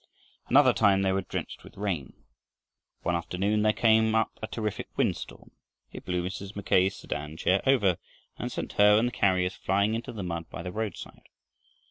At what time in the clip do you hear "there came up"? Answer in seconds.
3.61-4.31